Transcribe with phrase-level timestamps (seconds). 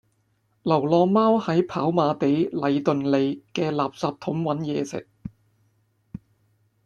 [0.63, 5.07] 流浪貓喺跑馬地禮頓里嘅垃圾桶搵野食